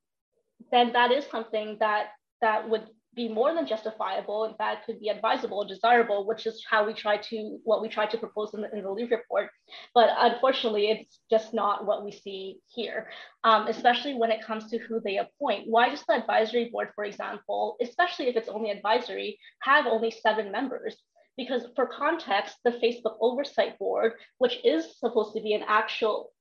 [0.71, 2.07] then that is something that
[2.41, 4.45] that would be more than justifiable.
[4.45, 8.05] In fact, could be advisable, desirable, which is how we try to what we try
[8.07, 9.49] to propose in the, in the Leaf report.
[9.93, 13.09] But unfortunately, it's just not what we see here,
[13.43, 15.67] um, especially when it comes to who they appoint.
[15.67, 20.51] Why does the advisory board, for example, especially if it's only advisory, have only seven
[20.51, 20.95] members?
[21.37, 26.31] Because for context, the Facebook Oversight Board, which is supposed to be an actual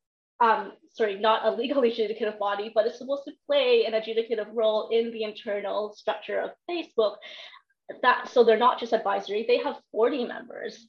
[0.40, 4.88] um, sorry, not a legally adjudicative body, but it's supposed to play an adjudicative role
[4.90, 7.16] in the internal structure of Facebook.
[8.02, 10.88] That so they're not just advisory; they have 40 members.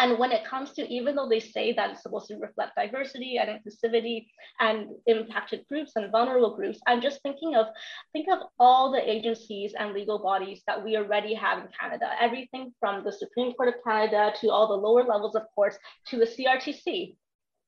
[0.00, 3.36] And when it comes to, even though they say that it's supposed to reflect diversity
[3.36, 7.66] and inclusivity and impacted groups and vulnerable groups, I'm just thinking of,
[8.14, 12.72] think of all the agencies and legal bodies that we already have in Canada, everything
[12.80, 16.24] from the Supreme Court of Canada to all the lower levels of courts to the
[16.24, 17.14] CRTC,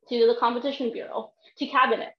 [0.08, 2.14] to the Competition Bureau, to Cabinet.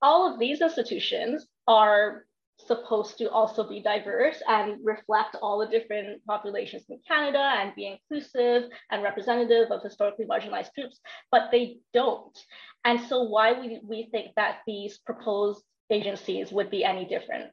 [0.00, 2.26] All of these institutions are
[2.66, 7.86] supposed to also be diverse and reflect all the different populations in Canada and be
[7.86, 12.36] inclusive and representative of historically marginalized groups, but they don't.
[12.84, 17.52] And so why we, we think that these proposed agencies would be any different?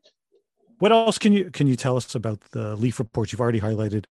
[0.80, 3.32] What else can you can you tell us about the LEAF reports?
[3.32, 4.06] You've already highlighted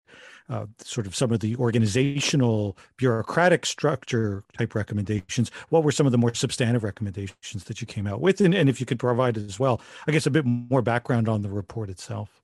[0.49, 5.51] uh, sort of some of the organizational bureaucratic structure type recommendations.
[5.71, 8.69] What were some of the more substantive recommendations that you came out with, and, and
[8.69, 11.91] if you could provide as well, I guess a bit more background on the report
[11.91, 12.43] itself.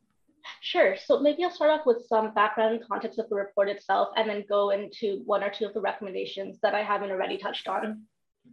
[0.61, 0.97] Sure.
[0.97, 4.29] So maybe I'll start off with some background and context of the report itself, and
[4.29, 8.03] then go into one or two of the recommendations that I haven't already touched on.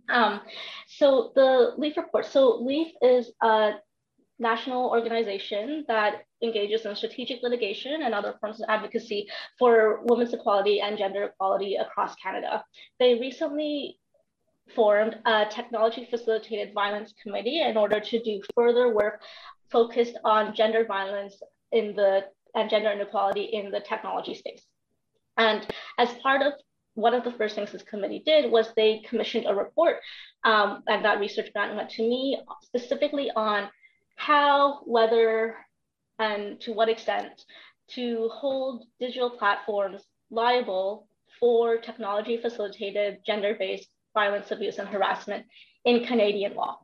[0.10, 0.41] Um,
[0.88, 2.25] so the LEAF report.
[2.25, 3.75] So LEAF is a
[4.39, 10.82] national organization that engages in strategic litigation and other forms of advocacy for women's equality
[10.82, 12.63] and gender equality across Canada.
[13.00, 13.98] They recently
[14.76, 19.21] formed a technology facilitated violence committee in order to do further work
[19.71, 24.63] focused on gender violence in the and gender inequality in the technology space.
[25.38, 25.67] And
[25.98, 26.54] as part of
[26.93, 29.98] one of the first things this committee did was they commissioned a report
[30.45, 33.69] um, and that research grant went to me specifically on
[34.15, 35.56] how, whether,
[36.19, 37.45] and to what extent
[37.89, 40.01] to hold digital platforms
[40.32, 41.08] liable
[41.39, 45.45] for technology facilitated gender based violence, abuse, and harassment
[45.84, 46.80] in Canadian law.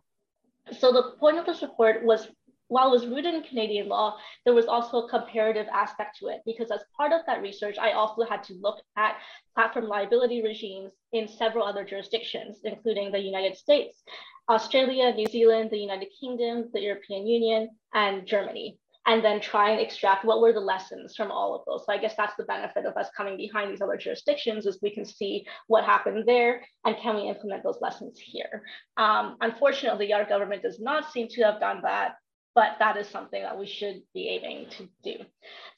[0.78, 2.28] So the point of this report was
[2.72, 6.40] while it was rooted in Canadian law, there was also a comparative aspect to it
[6.46, 9.18] because as part of that research, I also had to look at
[9.54, 14.02] platform liability regimes in several other jurisdictions, including the United States,
[14.50, 19.82] Australia, New Zealand, the United Kingdom, the European Union, and Germany, and then try and
[19.82, 21.86] extract what were the lessons from all of those.
[21.86, 24.96] So I guess that's the benefit of us coming behind these other jurisdictions is we
[24.96, 28.64] can see what happened there and can we implement those lessons here.
[28.96, 32.14] Um, unfortunately, our government does not seem to have done that
[32.54, 35.16] but that is something that we should be aiming to do.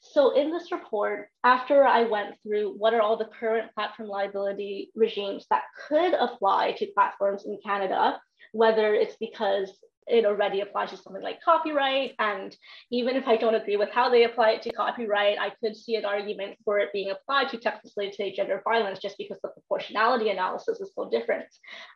[0.00, 4.90] So in this report, after I went through what are all the current platform liability
[4.94, 8.20] regimes that could apply to platforms in Canada,
[8.52, 9.70] whether it's because
[10.06, 12.12] it already applies to something like copyright.
[12.18, 12.54] And
[12.90, 15.96] even if I don't agree with how they apply it to copyright, I could see
[15.96, 20.30] an argument for it being applied to technically to gender violence just because the proportionality
[20.30, 21.46] analysis is so different.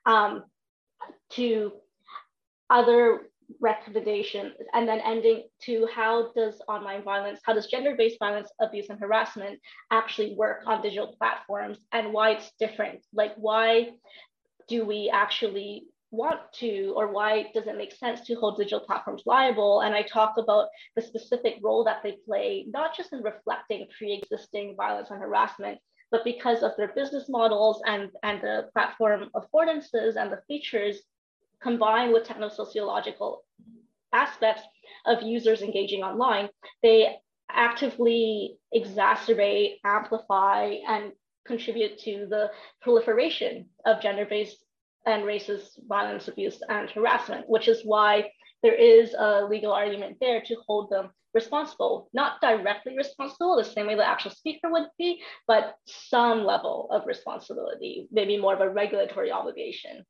[0.07, 0.45] Um,
[1.31, 1.73] to
[2.71, 3.21] other
[3.61, 9.01] recommendations and then ending to how does online violence, how does gender-based violence, abuse and
[9.01, 9.59] harassment
[9.91, 13.01] actually work on digital platforms and why it's different?
[13.13, 13.91] Like why
[14.69, 19.23] do we actually want to or why does it make sense to hold digital platforms
[19.27, 23.87] liable and i talk about the specific role that they play not just in reflecting
[23.99, 25.79] pre-existing violence and harassment
[26.11, 31.03] but because of their business models and and the platform affordances and the features
[31.63, 33.45] combined with techno-sociological
[34.13, 34.63] aspects
[35.07, 36.49] of users engaging online
[36.83, 37.17] they
[37.51, 41.13] actively exacerbate amplify and
[41.47, 42.51] contribute to the
[42.83, 44.65] proliferation of gender-based
[45.07, 48.31] and racist violence, abuse, and harassment, which is why
[48.63, 53.87] there is a legal argument there to hold them responsible, not directly responsible, the same
[53.87, 58.69] way the actual speaker would be, but some level of responsibility, maybe more of a
[58.69, 60.05] regulatory obligation.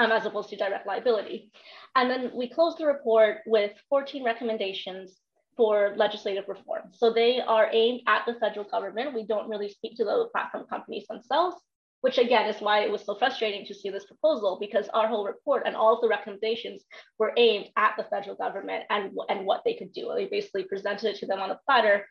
[0.00, 1.50] Um, as opposed to direct liability.
[1.94, 5.18] And then we close the report with 14 recommendations
[5.58, 6.84] for legislative reform.
[6.92, 9.14] So they are aimed at the federal government.
[9.14, 11.56] We don't really speak to the platform companies themselves,
[12.00, 15.26] which again is why it was so frustrating to see this proposal because our whole
[15.26, 16.82] report and all of the recommendations
[17.18, 20.10] were aimed at the federal government and, and what they could do.
[20.16, 22.06] They basically presented it to them on a platter,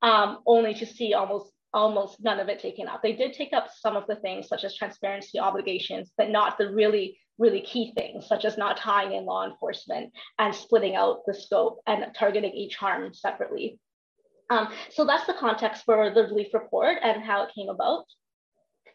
[0.00, 3.02] um, only to see almost almost none of it taken up.
[3.02, 6.72] They did take up some of the things such as transparency obligations, but not the
[6.72, 11.34] really, really key things, such as not tying in law enforcement and splitting out the
[11.34, 13.78] scope and targeting each harm separately.
[14.50, 18.04] Um, so that's the context for the LEAF report and how it came about.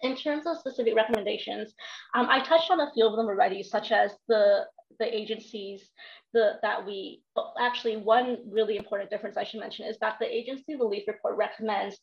[0.01, 1.73] In terms of specific recommendations,
[2.15, 4.65] um, I touched on a few of them already, such as the,
[4.99, 5.89] the agencies
[6.33, 7.21] the, that we,
[7.59, 11.97] actually one really important difference I should mention is that the agency LEAF report recommends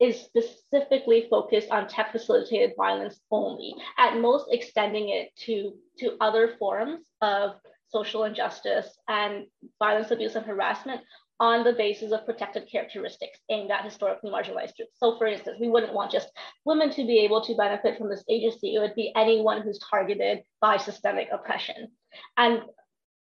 [0.00, 6.54] is specifically focused on tech facilitated violence only, at most extending it to, to other
[6.58, 7.52] forms of
[7.88, 9.46] social injustice and
[9.78, 11.00] violence, abuse, and harassment
[11.38, 14.96] on the basis of protected characteristics aimed at historically marginalized groups.
[14.98, 16.30] So for instance, we wouldn't want just
[16.64, 18.74] women to be able to benefit from this agency.
[18.74, 21.88] It would be anyone who's targeted by systemic oppression.
[22.36, 22.62] And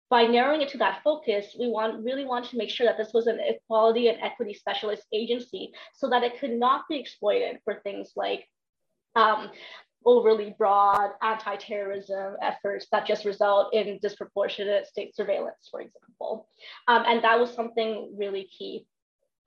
[0.09, 3.13] by narrowing it to that focus, we want really want to make sure that this
[3.13, 7.81] was an equality and equity specialist agency so that it could not be exploited for
[7.83, 8.47] things like
[9.15, 9.49] um,
[10.05, 16.47] overly broad anti-terrorism efforts that just result in disproportionate state surveillance, for example.
[16.87, 18.85] Um, and that was something really key.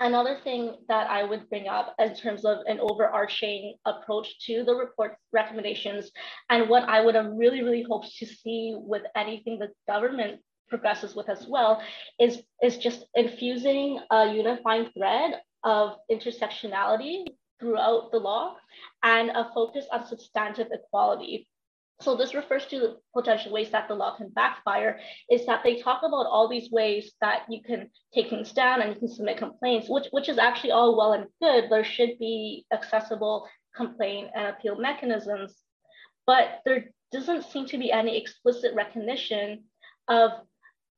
[0.00, 4.74] Another thing that I would bring up in terms of an overarching approach to the
[4.74, 6.10] report recommendations
[6.48, 10.40] and what I would have really, really hoped to see with anything the government
[10.70, 11.82] progresses with as well
[12.18, 17.24] is, is just infusing a unifying thread of intersectionality
[17.58, 18.56] throughout the law
[19.02, 21.46] and a focus on substantive equality.
[22.00, 24.98] So this refers to potential ways that the law can backfire
[25.30, 28.94] is that they talk about all these ways that you can take things down and
[28.94, 31.68] you can submit complaints, which, which is actually all well and good.
[31.68, 33.46] There should be accessible
[33.76, 35.54] complaint and appeal mechanisms,
[36.26, 39.64] but there doesn't seem to be any explicit recognition
[40.08, 40.30] of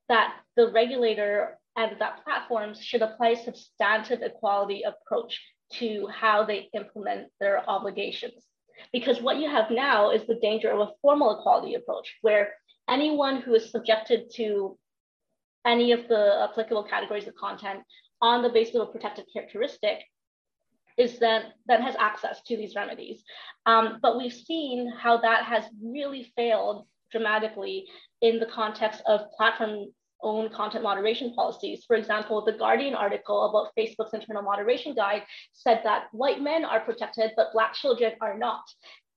[0.09, 5.41] that the regulator and that platforms should apply substantive equality approach
[5.71, 8.45] to how they implement their obligations.
[8.91, 12.53] Because what you have now is the danger of a formal equality approach, where
[12.89, 14.77] anyone who is subjected to
[15.65, 17.79] any of the applicable categories of content
[18.21, 20.03] on the basis of a protected characteristic
[20.97, 23.23] is then then has access to these remedies.
[23.65, 27.87] Um, but we've seen how that has really failed dramatically
[28.23, 29.85] in the context of platform
[30.23, 31.83] own content moderation policies.
[31.85, 36.79] For example, the Guardian article about Facebook's internal moderation guide said that white men are
[36.79, 38.63] protected, but Black children are not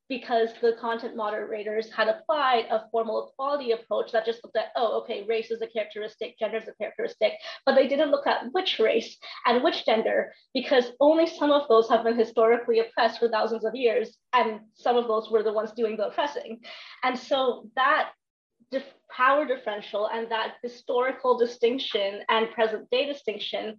[0.08, 5.00] because the content moderators had applied a formal equality approach that just looked at, oh,
[5.00, 7.32] okay, race is a characteristic, gender is a characteristic,
[7.64, 11.88] but they didn't look at which race and which gender, because only some of those
[11.88, 15.72] have been historically oppressed for thousands of years, and some of those were the ones
[15.72, 16.60] doing the oppressing.
[17.02, 18.10] And so that
[19.16, 23.76] power differential and that historical distinction and present day distinction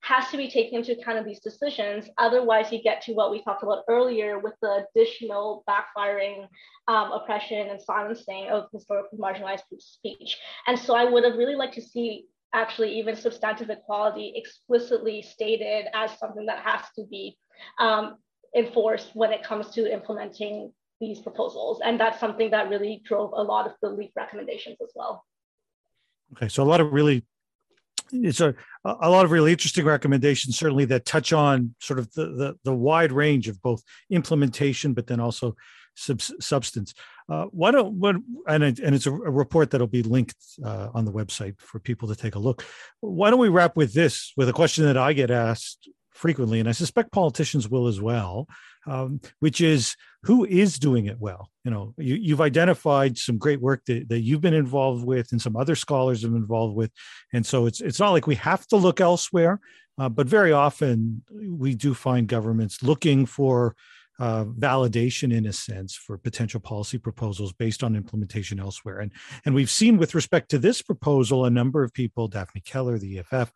[0.00, 2.08] has to be taken into account in these decisions.
[2.18, 6.46] Otherwise, you get to what we talked about earlier with the additional backfiring
[6.86, 10.38] um, oppression and silencing of historically marginalized speech.
[10.66, 15.86] And so I would have really liked to see actually even substantive equality explicitly stated
[15.94, 17.36] as something that has to be
[17.78, 18.16] um,
[18.56, 21.80] enforced when it comes to implementing these proposals.
[21.84, 25.24] And that's something that really drove a lot of the LEAF recommendations as well.
[26.32, 27.24] Okay, so a lot of really
[28.12, 32.26] it's a a lot of really interesting recommendations certainly that touch on sort of the
[32.26, 35.54] the, the wide range of both implementation but then also
[35.94, 36.94] sub- substance
[37.28, 40.88] uh, why don't what and, it, and it's a, a report that'll be linked uh,
[40.94, 42.64] on the website for people to take a look
[43.00, 46.68] why don't we wrap with this with a question that i get asked frequently and
[46.68, 48.46] i suspect politicians will as well
[48.88, 51.50] um, which is who is doing it well.
[51.64, 55.40] You know, you, have identified some great work that, that you've been involved with, and
[55.40, 56.90] some other scholars have been involved with,
[57.32, 59.60] and so it's it's not like we have to look elsewhere,
[59.98, 63.76] uh, but very often we do find governments looking for
[64.18, 68.98] uh, validation in a sense for potential policy proposals based on implementation elsewhere.
[68.98, 69.12] And,
[69.44, 73.20] and we've seen with respect to this proposal, a number of people, Daphne Keller, the
[73.20, 73.52] EFF,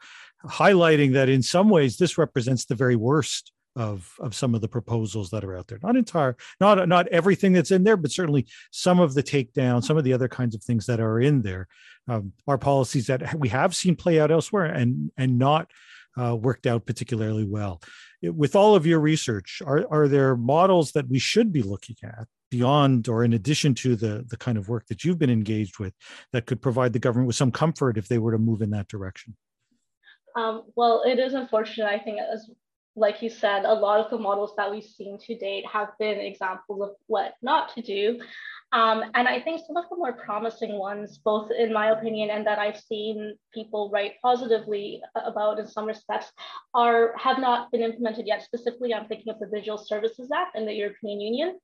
[0.47, 4.69] highlighting that in some ways this represents the very worst of of some of the
[4.69, 5.79] proposals that are out there.
[5.83, 9.97] Not entire not not everything that's in there but certainly some of the takedown some
[9.97, 11.69] of the other kinds of things that are in there.
[12.09, 15.71] Um, are policies that we have seen play out elsewhere and and not
[16.21, 17.81] uh, worked out particularly well.
[18.21, 21.97] It, with all of your research are are there models that we should be looking
[22.03, 25.79] at beyond or in addition to the the kind of work that you've been engaged
[25.79, 25.95] with
[26.33, 28.89] that could provide the government with some comfort if they were to move in that
[28.89, 29.35] direction?
[30.37, 32.51] Um, well, it is unfortunate, I think, as
[32.95, 36.19] like you said, a lot of the models that we've seen to date have been
[36.19, 38.21] examples of what not to do.
[38.73, 42.47] Um, and I think some of the more promising ones, both in my opinion and
[42.47, 46.33] that I've seen people write positively about in some respects,
[46.75, 48.43] are have not been implemented yet.
[48.43, 51.59] Specifically, I'm thinking of the Digital Services Act in the European Union.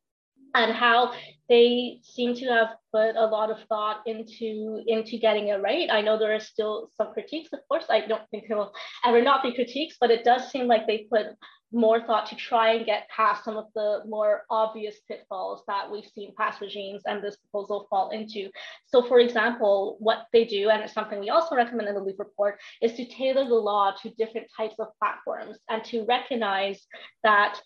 [0.54, 1.12] And how
[1.48, 5.88] they seem to have put a lot of thought into into getting it right.
[5.90, 7.86] I know there are still some critiques, of course.
[7.88, 8.72] I don't think there will
[9.04, 11.26] ever not be critiques, but it does seem like they put
[11.72, 16.08] more thought to try and get past some of the more obvious pitfalls that we've
[16.14, 18.48] seen past regimes and this proposal fall into.
[18.86, 22.18] So, for example, what they do, and it's something we also recommend in the LEAF
[22.18, 26.86] report, is to tailor the law to different types of platforms and to recognize
[27.22, 27.60] that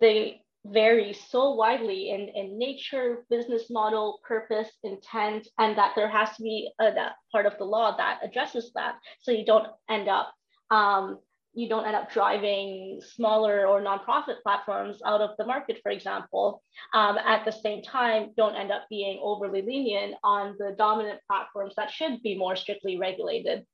[0.00, 6.36] they vary so widely in, in nature, business model, purpose, intent, and that there has
[6.36, 6.92] to be a
[7.32, 8.94] part of the law that addresses that.
[9.20, 10.32] So you don't end up
[10.70, 11.18] um,
[11.54, 16.62] you don't end up driving smaller or nonprofit platforms out of the market, for example.
[16.94, 21.74] Um, at the same time, don't end up being overly lenient on the dominant platforms
[21.76, 23.66] that should be more strictly regulated.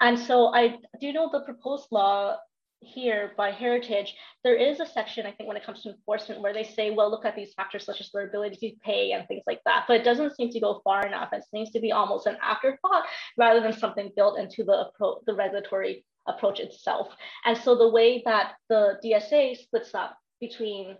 [0.00, 2.36] And so I do know the proposed law
[2.80, 4.14] here by Heritage,
[4.44, 7.10] there is a section, I think, when it comes to enforcement where they say, well,
[7.10, 9.84] look at these factors such as their ability to pay and things like that.
[9.88, 11.30] But it doesn't seem to go far enough.
[11.32, 13.04] It seems to be almost an afterthought
[13.36, 14.90] rather than something built into the,
[15.26, 17.08] the regulatory approach itself.
[17.44, 20.96] And so the way that the DSA splits up between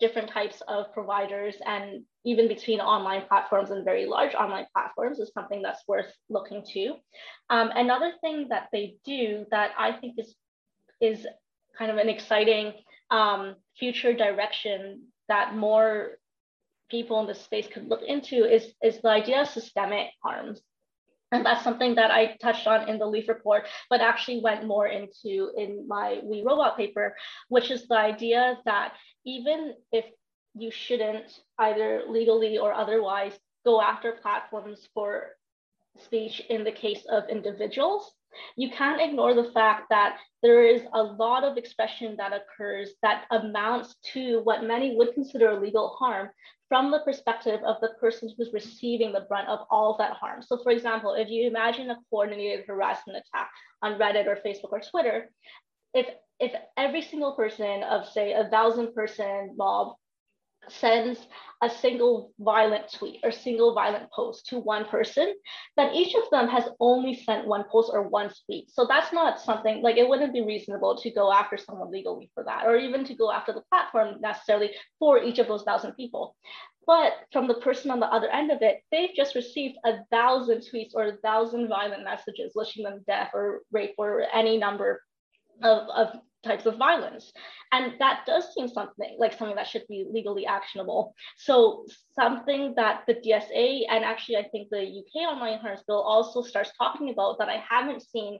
[0.00, 5.30] different types of providers and even between online platforms and very large online platforms is
[5.32, 6.94] something that's worth looking to.
[7.50, 10.34] Um, another thing that they do that I think is
[11.00, 11.26] is
[11.78, 12.72] kind of an exciting
[13.10, 16.18] um, future direction that more
[16.90, 20.60] people in the space could look into is, is the idea of systemic harms.
[21.32, 24.88] And that's something that I touched on in the LEAF report, but actually went more
[24.88, 27.16] into in my We Robot paper,
[27.48, 28.94] which is the idea that
[29.24, 30.04] even if
[30.56, 33.32] you shouldn't either legally or otherwise
[33.64, 35.36] go after platforms for
[35.98, 38.12] speech in the case of individuals,
[38.56, 43.24] you can't ignore the fact that there is a lot of expression that occurs that
[43.30, 46.30] amounts to what many would consider legal harm
[46.68, 50.40] from the perspective of the person who's receiving the brunt of all of that harm.
[50.42, 53.50] So for example, if you imagine a coordinated harassment attack
[53.82, 55.30] on Reddit or Facebook or Twitter,
[55.94, 56.06] if
[56.38, 59.94] if every single person of say a thousand person mob
[60.68, 61.18] sends
[61.62, 65.34] a single violent tweet or single violent post to one person,
[65.76, 68.70] then each of them has only sent one post or one tweet.
[68.70, 72.44] So that's not something like it wouldn't be reasonable to go after someone legally for
[72.44, 76.34] that, or even to go after the platform necessarily for each of those thousand people.
[76.86, 80.60] But from the person on the other end of it, they've just received a thousand
[80.60, 85.02] tweets or a thousand violent messages wishing them death or rape or any number
[85.62, 87.32] of, of types of violence.
[87.72, 91.14] And that does seem something like something that should be legally actionable.
[91.36, 96.42] So something that the DSA and actually I think the UK online harms bill also
[96.42, 98.38] starts talking about that I haven't seen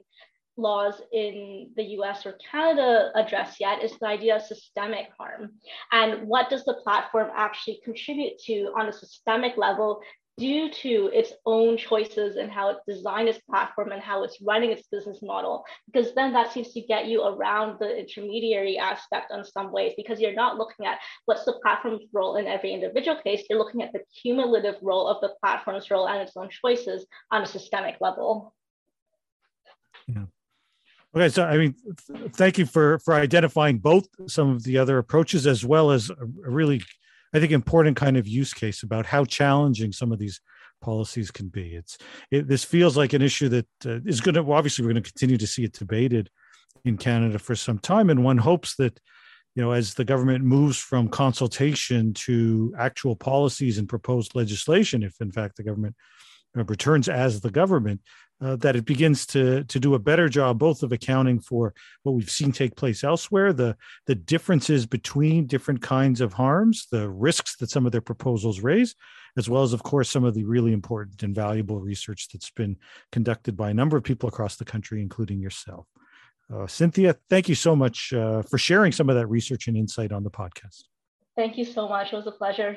[0.57, 5.53] laws in the US or Canada address yet is the idea of systemic harm.
[5.91, 10.01] And what does the platform actually contribute to on a systemic level
[10.41, 14.71] due to its own choices and how it designed its platform and how it's running
[14.71, 15.63] its business model.
[15.85, 20.19] Because then that seems to get you around the intermediary aspect in some ways, because
[20.19, 23.93] you're not looking at what's the platform's role in every individual case, you're looking at
[23.93, 28.55] the cumulative role of the platform's role and its own choices on a systemic level.
[30.07, 30.25] Yeah.
[31.15, 31.75] Okay, so I mean,
[32.33, 36.49] thank you for for identifying both some of the other approaches as well as a
[36.49, 36.81] really
[37.33, 40.41] I think, important kind of use case about how challenging some of these
[40.81, 41.75] policies can be.
[41.75, 41.97] It's
[42.29, 45.03] it, this feels like an issue that uh, is going to well, obviously we're going
[45.03, 46.29] to continue to see it debated
[46.83, 48.99] in Canada for some time, and one hopes that
[49.55, 55.19] you know as the government moves from consultation to actual policies and proposed legislation, if
[55.21, 55.95] in fact the government
[56.55, 58.01] returns as the government,
[58.41, 61.73] uh, that it begins to to do a better job both of accounting for
[62.03, 63.77] what we've seen take place elsewhere, the
[64.07, 68.95] the differences between different kinds of harms, the risks that some of their proposals raise,
[69.37, 72.75] as well as of course some of the really important and valuable research that's been
[73.11, 75.85] conducted by a number of people across the country, including yourself.
[76.53, 80.11] Uh, Cynthia, thank you so much uh, for sharing some of that research and insight
[80.11, 80.83] on the podcast.
[81.37, 82.11] Thank you so much.
[82.11, 82.75] It was a pleasure.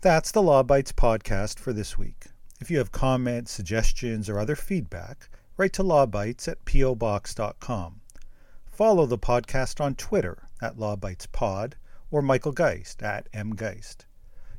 [0.00, 2.26] That's the Law Bytes podcast for this week.
[2.60, 8.00] If you have comments, suggestions, or other feedback, write to lawbytes at pobox.com.
[8.64, 11.72] Follow the podcast on Twitter at lawbytespod
[12.12, 14.04] or Michael Geist at mgeist.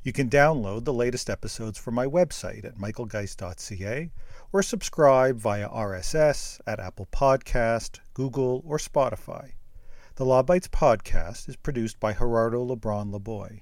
[0.03, 4.11] You can download the latest episodes from my website at michaelgeist.ca
[4.51, 9.53] or subscribe via RSS at Apple Podcast, Google, or Spotify.
[10.15, 13.61] The Law Bytes podcast is produced by Gerardo Lebron Laboy.